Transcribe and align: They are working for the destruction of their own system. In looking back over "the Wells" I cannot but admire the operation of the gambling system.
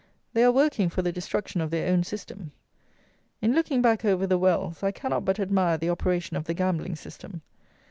They 0.33 0.43
are 0.43 0.51
working 0.51 0.89
for 0.89 1.03
the 1.03 1.11
destruction 1.11 1.61
of 1.61 1.69
their 1.69 1.93
own 1.93 2.03
system. 2.03 2.53
In 3.39 3.53
looking 3.53 3.83
back 3.83 4.03
over 4.03 4.25
"the 4.25 4.39
Wells" 4.39 4.81
I 4.81 4.91
cannot 4.91 5.25
but 5.25 5.39
admire 5.39 5.77
the 5.77 5.91
operation 5.91 6.35
of 6.35 6.45
the 6.45 6.55
gambling 6.55 6.95
system. 6.95 7.43